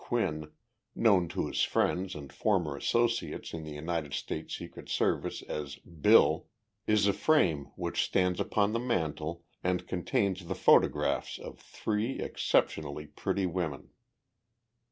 Quinn 0.03 0.49
known 0.95 1.27
to 1.27 1.45
his 1.45 1.61
friends 1.61 2.15
and 2.15 2.33
former 2.33 2.75
associates 2.75 3.53
in 3.53 3.63
the 3.63 3.73
United 3.73 4.15
States 4.15 4.55
Secret 4.55 4.89
Service 4.89 5.43
as 5.43 5.75
"Bill" 5.75 6.47
is 6.87 7.05
a 7.05 7.13
frame 7.13 7.65
which 7.75 8.03
stands 8.05 8.39
upon 8.39 8.73
the 8.73 8.79
mantel 8.79 9.43
and 9.63 9.85
contains 9.87 10.47
the 10.47 10.55
photographs 10.55 11.37
of 11.37 11.59
three 11.59 12.17
exceptionally 12.19 13.05
pretty 13.05 13.45
women. 13.45 13.91